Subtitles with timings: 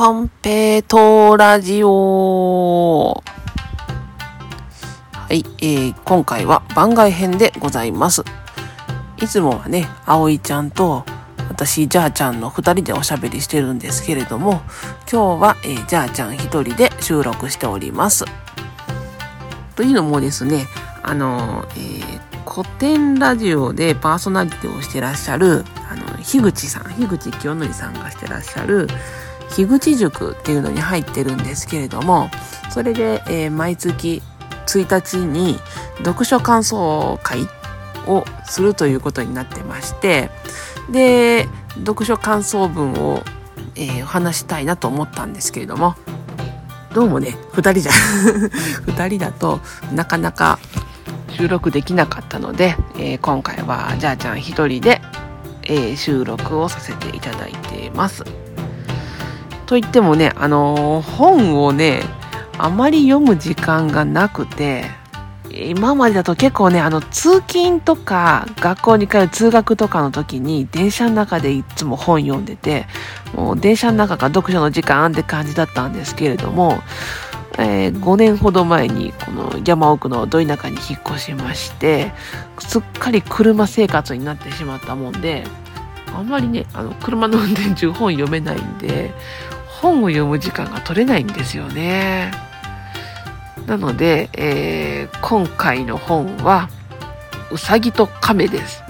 [0.00, 3.22] コンペイトーラジオ。
[5.12, 8.24] はい、えー、今回は番外編でございます。
[9.18, 11.04] いつもはね、葵ちゃんと
[11.50, 14.62] 私、ジャーちゃんの二人でおしゃべりしてるんですけれども、
[15.12, 18.24] 今日は、えー、ジャーちゃん一人で収録しております。
[19.76, 20.66] というのもですね、
[21.02, 28.88] あの、えー、古典ラジオでパーソナリティをしてらっしゃる、あの、樋口さん、樋口清則さんがしてらっしゃる、
[29.50, 32.30] 樋口塾っていうのに入ってるんですけれども、
[32.70, 34.22] それで、えー、毎月
[34.66, 35.58] 1日に
[35.98, 37.40] 読書感想会
[38.06, 40.30] をするということになってまして、
[40.90, 41.48] で、
[41.84, 43.22] 読書感想文を、
[43.76, 45.94] えー、お話したいなと思ったんですけれども、
[46.94, 47.92] どうもね、二人じゃ、
[48.86, 49.60] 二人だと
[49.92, 50.58] なかなか
[51.28, 55.00] 収録できなかったので、えー、今回はじゃあちゃん一人で、
[55.62, 58.24] えー、収録をさせていただいています。
[59.70, 62.02] と言ってもね、あのー、本をね、
[62.58, 64.86] あまり読む時間がなくて、
[65.48, 72.86] 今までだと結構ね、あの、通勤とか、学校に通う通学とかの時に、電車の中でいつも本読んでて、
[73.32, 76.80] もう電車の中が読書の時間って感じだったんですけれども、
[77.56, 82.10] えー、5年ほど前にこの山奥のど田舎に引っ越しまして、
[82.58, 85.44] すっかり車生活になってしまったもんで、
[86.12, 89.14] あんまりね、あの、車の運転中本読めないんで、
[89.80, 92.30] 本を読む時間が取れないんですよね。
[93.66, 96.68] なので、えー、今回の本は、
[97.50, 98.82] うさぎと亀です。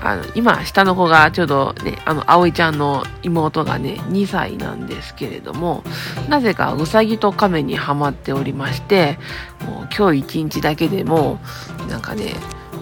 [0.00, 5.82] あの、今、下の子がちょうどね、あの、葵ちゃんの妹がね、2歳なんですけれども、
[6.28, 9.18] なぜかうさぎと亀にはまっておりまして、
[9.66, 11.40] もう今日一日だけでも、
[11.88, 12.34] なんかね、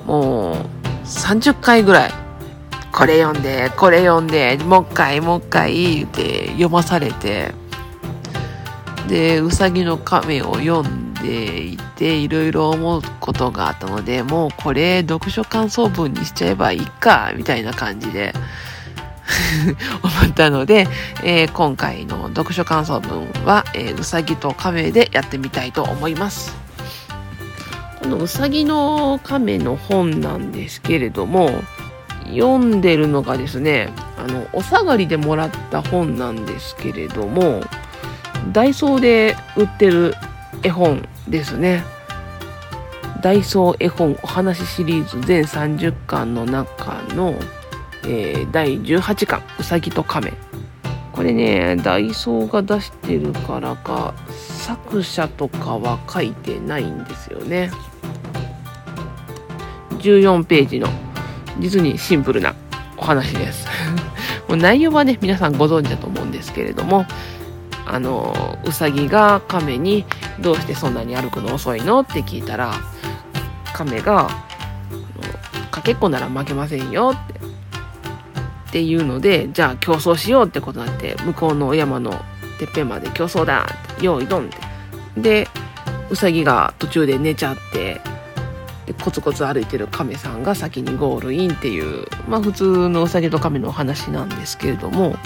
[0.07, 0.57] もう
[1.05, 2.26] 30回ぐらい
[2.97, 7.53] これ読んで、これ読んで、もう一回、もう一回、言って読まされて、
[9.07, 18.33] で、うさぎの亀を読んでいて、いろいろ思うことがあったので、もうこれ、読書感想文にしちゃえばいいか、みたいな感じで
[20.03, 20.89] 思ったので、
[21.23, 26.57] えー、今回の読書感想文は、えー、うさぎと亀でやってみたいと思います。
[28.01, 31.63] このうさぎの亀の本なんですけれども、
[32.29, 37.63] 読んでるのがですね、あの、お下がりでもらった本なんですけれども、
[38.53, 40.15] ダイソーで売ってる
[40.63, 41.85] 絵本ですね。
[43.23, 47.35] ダイソー絵本お話シリーズ全30巻の中の、
[48.05, 50.33] えー、第18巻、うさぎと亀。
[51.13, 57.71] これね、ダイソーが出してるからか、作者とかは書いてないんですよね。
[59.99, 60.89] 14ページの
[61.59, 62.55] 実にシンプルな
[62.97, 63.67] お話です。
[64.49, 67.07] もう内容はね、皆さんご存知だと思うんですけれども、
[67.87, 70.05] あの、うさぎが亀に
[70.41, 72.73] どうしてそんなに歩くの遅いのって聞いたら、
[73.73, 74.29] 亀が、
[75.71, 77.37] かけっこなら負けませんよって。
[78.69, 82.11] っていうので、じゃあ競争しようってことになって、向こうの山の
[82.59, 84.49] てっぺんまで競争だって、用意ドンっ
[85.15, 85.21] て。
[85.21, 85.49] で、
[86.11, 88.01] うさぎが途中で寝ちゃって、
[88.87, 95.17] でコツコツ歩いてる亀さんが先にゴールインっていう、まあ普通のうさぎと亀のお話なんですけれども、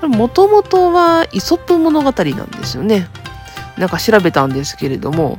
[0.00, 3.08] これもともとはイソップ物語なんですよね。
[3.76, 5.38] なんか調べたんですけれども、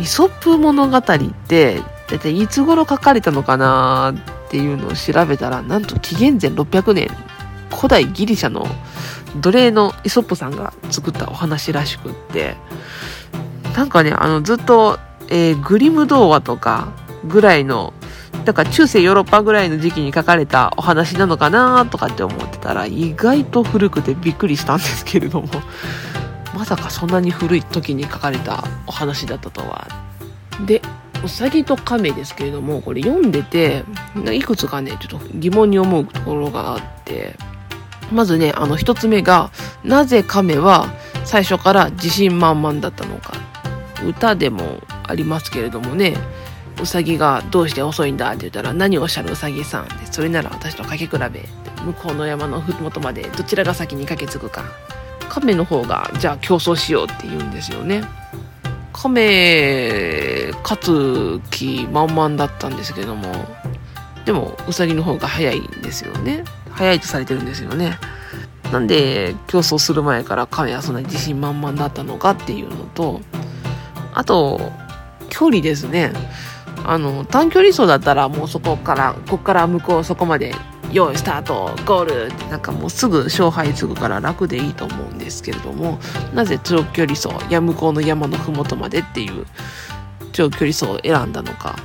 [0.00, 1.02] イソップ物語っ
[1.46, 4.14] て、だいたいいつ頃書かれたのかな
[4.46, 7.08] っていうのを調べたら、なんと紀元前600年、
[7.70, 8.66] 古代ギリシャの
[9.40, 12.56] 奴隷のイソップさんが作ったお話らしくって、
[13.76, 14.98] なんかね、あの、ずっと
[15.28, 16.92] えー、グリム童話とか
[17.26, 17.92] ぐらいの、
[18.44, 25.48] だから中世ヨーロッパぐらいの時期に書かれたお話なのかなとかって思ってたら、意外と古くてびっくりしたんですけれども、
[26.54, 29.88] まさかそんなに古い時に書かれたお話だったとは。
[30.66, 30.82] で、
[31.24, 33.84] うさぎと亀ですけれども、これ読んでて、
[34.32, 37.36] いくつかね、ちょっと疑問に思うところがあって、
[38.12, 39.50] まずね、あの一つ目が、
[39.82, 40.86] なぜ亀は
[41.24, 43.32] 最初から自信満々だったのか。
[44.06, 46.16] 歌でもありますけれどもね、
[46.82, 51.18] うさぎがどうして遅いんだって言ったら、何をおっしゃるうさぎさん、それなら私とかけ比べ、
[51.84, 54.64] 向こうの山のふもとまでどちらが先に駆けつくか。
[55.28, 58.04] 亀の方が、じゃあ競争しようって言うんですよね。
[58.92, 63.32] 亀、勝つ気満々だったんですけども、
[64.24, 66.44] でも、うさぎの方が早いんですよね。
[66.70, 67.98] 早いとされてるんですよね。
[68.72, 73.20] なんで、競争する前から亀はそんなに自信満々だったのかっていうのと、
[74.14, 74.72] あと、
[75.36, 76.12] 距離ですね。
[76.84, 80.54] あの、短距離走だったらもうそこから、ここから向こうそこまで
[80.92, 85.98] 用意スタートゴールってなんかもうすぐ勝敗すぐから楽でいいと思うんですけれども
[86.34, 89.44] なぜ長距離走や向こうの山の麓までっていう
[90.30, 91.76] 長距離走を選んだのか。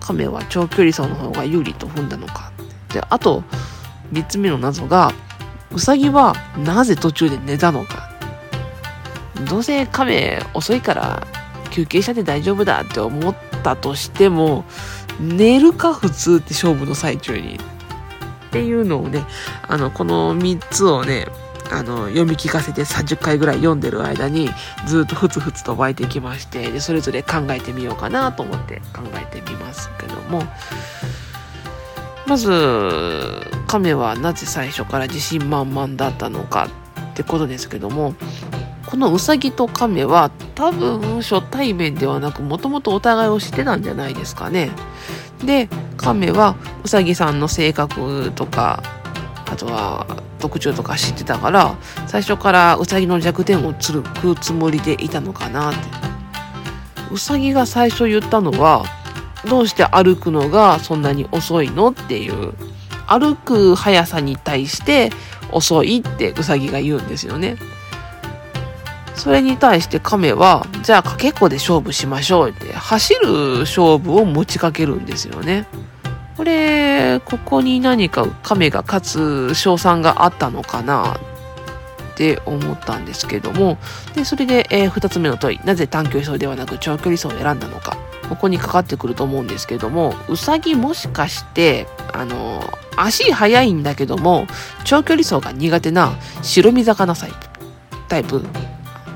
[0.00, 2.52] 亀は長距離走の方が有利と踏んだのか。
[2.92, 3.44] であと
[4.12, 5.12] 3つ目の謎が
[5.70, 6.34] ウサギは
[6.64, 8.10] なぜ途中で寝たのか。
[9.48, 11.26] どうせ亀遅いから
[11.72, 14.64] 休憩したで大丈夫だって思ったとしても
[15.20, 17.58] 寝るか普通って勝負の最中に。
[17.58, 19.24] っていうのをね
[19.66, 21.26] あのこの3つをね
[21.70, 24.50] あの読み聞かせて30回ぐらい読んでる間に
[24.86, 30.42] ずっとふつふつと湧いてきましてでそれぞれ考えてみようかなと思って考えてみますけども。
[32.26, 32.50] まず
[33.66, 36.68] 亀はなぜ最初から自信満々だったのか
[37.12, 38.14] ってことですけども
[38.92, 44.70] このウサギと亀は多分初対面ではなくもともとお互いを知ってたんじゃないですかね。
[45.42, 48.82] で亀はウサギさんの性格とか
[49.50, 50.06] あとは
[50.38, 51.74] 特徴とか知ってたから
[52.06, 55.80] 最初からウサギの弱点をつるくつもりでいたのかなって。
[57.10, 58.84] ウサギが最初言ったのは
[59.48, 62.52] どうして歩くのがそんなに遅いのっていう
[63.06, 65.08] 歩く速さに対して
[65.50, 67.56] 遅いってウサギが言うんですよね。
[69.22, 73.28] それに対して亀は、じゃあかけっこで勝負しましょうって、走る
[73.60, 75.68] 勝負を持ちかけるんですよね。
[76.36, 83.78] これ、ここに何か亀が勝つ賞賛があったのかなって思ったんですけども、
[84.16, 87.96] で、それで、えー、2つ目の問い、なぜ短距離走ではなく長距離走を選んだのか。
[88.28, 92.60] ここにかかってくると思うんですけども、うさぎもしかして、あの、
[92.96, 94.48] 足速いんだけども、
[94.82, 97.14] 長距離走が苦手な白身魚
[98.08, 98.42] タイプ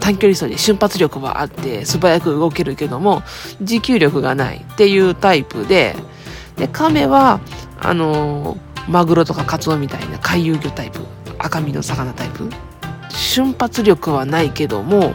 [0.07, 3.25] 短距離走で瞬発力はあって素早く動けるけども
[3.61, 5.97] 持久力がないっていうタイプで
[6.57, 7.41] で亀は
[7.81, 11.01] あのー、マグロとかカツオみたいな回遊魚タイプ
[11.39, 12.49] 赤身の魚タイプ。
[13.11, 15.15] 瞬発力はないけども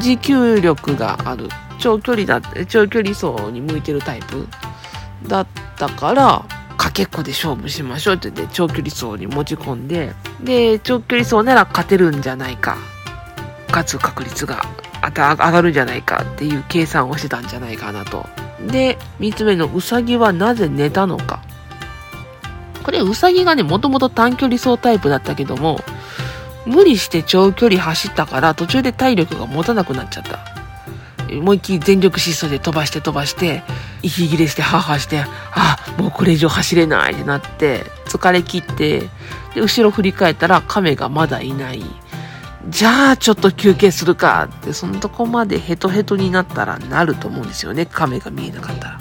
[0.00, 1.48] 持久力がある。
[1.78, 4.46] 長距離だ長距離走に向いてるタイプ。
[5.26, 5.46] だっ
[5.78, 6.44] たから
[6.76, 10.12] かけっこで勝負しましょうって言って長距離走に持ち込んで
[10.42, 12.76] で長距離走なら勝てるんじゃないか。
[13.68, 14.62] 勝つ確率が
[15.02, 18.26] 上がるんじゃないかっていう計算をしてたんじゃないかなと。
[18.66, 21.42] で、3つ目のウサギはなぜ寝たのか。
[22.82, 25.82] これウサギがね、もともと短距離走タイプだったけども、
[26.64, 30.38] 無理して長距離走ったから途中で体力が持たなくなっちゃった。
[31.28, 33.62] 思いっきり全力疾走で飛ばして飛ばして、
[34.02, 39.00] 息切れしてハハして、あ、もうこれ以上走れないってなって、疲れ切って、
[39.54, 41.84] で、後ろ振り返ったら亀がまだいない。
[42.68, 47.86] じゃあちょっと休憩するかって、そのとこまでヘトヘトになったらなると思うんですよね。
[47.86, 49.00] 亀が見えなかったら。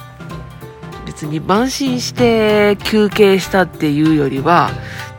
[1.06, 4.70] 別に慢心して休憩したっていうよりは、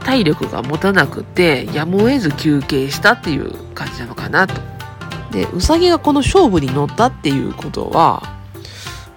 [0.01, 4.55] 体力が持たなくて、やむを得ず休憩したっていう感じなのかなと。
[5.33, 8.23] で、うさぎがこの勝負に乗ったっていうことは、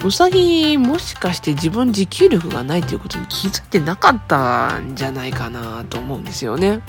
[0.04, 6.81] うさぎもしかして自分持久力がないっていうことに気づいてなかったんじゃないかなと思うんですよね。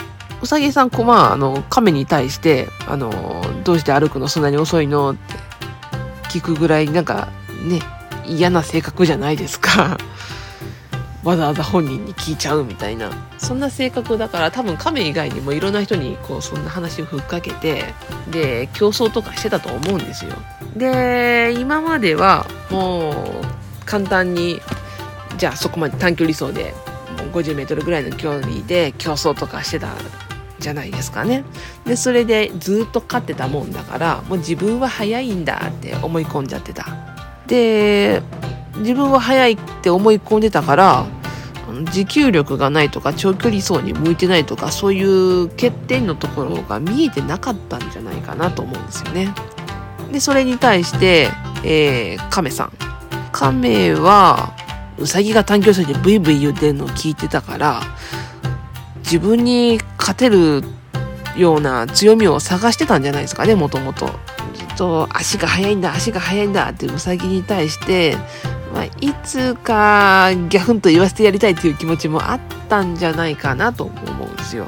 [0.42, 5.20] うさぎさん、こまあ、の、亀に対して、あの、どうして歩くのそんなに遅いのって
[6.30, 7.28] 聞くぐらい、なんか、
[7.68, 7.80] ね、
[8.26, 9.98] 嫌な性格じゃないですか。
[11.22, 13.10] わざわざ本人に聞いちゃうみたいな。
[13.36, 17.94] そんな性格だから、多分亀以外にもいろんな人に、こう、そんな話をふっかけて、
[18.30, 20.32] で、競争とかしてたと思うんですよ。
[20.74, 24.62] で、今までは、もう、簡単に、
[25.36, 26.74] じゃあそこまで短距離走で、
[27.32, 29.88] 50メートルぐらいの距離で競争とかしてた
[30.60, 31.44] じゃないですかね。
[31.84, 36.86] で、それでずっと勝ってたもんだから、もう自分は速いんだって思い込んじゃってた。
[37.46, 38.22] で、
[38.76, 41.06] 自分は速いって思い込んでたから、
[41.92, 49.34] 持久力がないとか長距離走に向いてないとかそういう欠点のところが見えてなかったんじゃないかなと思うんですよね。
[50.12, 51.28] で、それに対して、
[51.64, 52.72] えー、亀さん。
[53.32, 54.52] 亀は、
[54.98, 57.80] うさぎが短距離走でブイブイ言うてるのを聞いてたから、
[58.98, 60.64] 自分に勝てる
[61.36, 64.06] ような強みを探してたんじゃないですかね、もともと。
[64.06, 68.16] ずっと足が速いんだ、足が速いんだってうさぎに対して、
[68.74, 74.66] まあ、いつかギャフンと言わせてやりたいっていう気持ちもあったんじゃないかなと思うんですよ。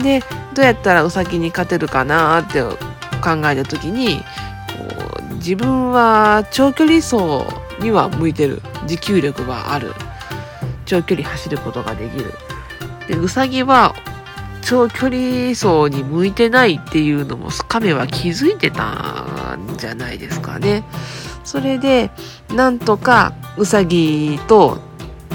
[0.00, 0.22] で、
[0.54, 2.70] どうやったらうさぎに勝てるかなって考
[3.46, 4.22] えた時に、
[5.38, 7.16] 自分は長距離走
[7.80, 8.62] には向いてる。
[8.86, 9.92] 持久力はある。
[10.86, 12.32] 長距離走ることができる。
[13.08, 13.94] で、うさぎは
[14.68, 20.84] 長距離走に向いてないっていうのも亀は気づいてたんじゃないですかね。
[21.42, 22.10] それで、
[22.54, 24.76] なんとかうさぎと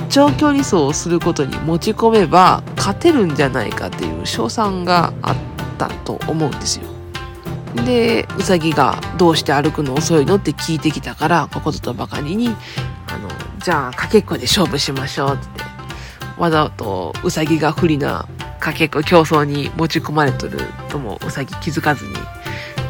[0.10, 5.36] 長距離走をすることに持ち込めば勝てるんじゃないかっていう賞賛があっ
[5.80, 6.84] たと思うんですよ。
[7.88, 12.56] でウサギが「どうして歩くの遅いの?」って聞いてきたからここととばかりに
[13.10, 15.64] 「あのじゃあかけっこで勝負しましょう」って
[16.38, 18.28] わざとウサギが不利な
[18.64, 22.14] かけっこ競争に持ち込まれとるともウサギ気づかずに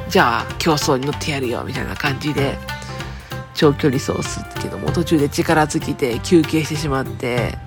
[0.07, 2.59] じゃあ競争に乗ってやるよみたいな感じで
[3.55, 7.57] 長距離走するけども途中で力尽きて休憩してしまって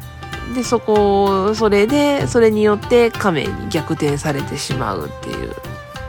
[0.54, 5.52] でそこそれでそれによって亀に逆転されてしまうっていう。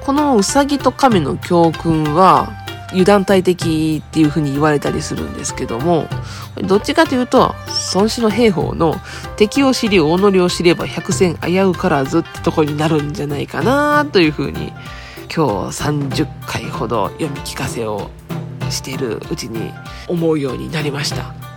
[0.05, 2.53] このウサギと亀の教訓は
[2.91, 6.07] 油断大敵っていう風に言われたりするんですけども
[6.55, 7.53] どっちかというと
[7.93, 8.95] 孫子の兵法の
[9.35, 14.71] 敵を知り己を知れば百戦危うからずってとこになるんじゃないかなという風に
[15.33, 18.09] 今日30回ほど読み聞かせを
[18.69, 19.71] しているうちに
[20.07, 21.47] 思うようになりました。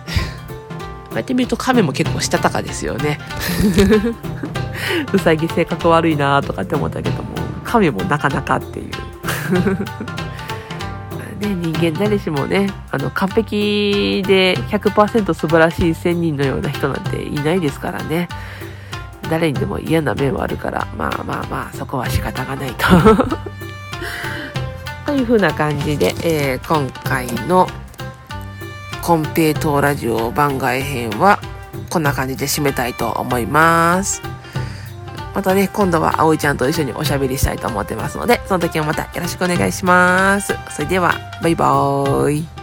[1.11, 3.19] こうやって見ると亀も結構したたかですよね。
[5.13, 7.29] うさぎ性格悪いなとかって思ったけども、
[7.65, 8.91] 亀もなかなかっていう。
[11.41, 18.29] ね、人間誰しもね、あの、完璧で100%素晴らしい1000人のような人なんていないですからね。
[19.29, 22.85] 誰にでも嫌な面はあるから、まあまあまあ、そこは仕方がないと
[25.07, 27.67] という風な感じで、えー、今回の
[29.01, 31.39] コンペイトーラジオ番外編は
[31.89, 34.30] こんな感じで締めたいと思います。
[35.33, 40.53] またね、今度は葵ちゃんと一緒におしゃべりしたいと思ってますので、その時もまたよろしくお願いします。
[40.69, 42.60] それでは、バイバーイ。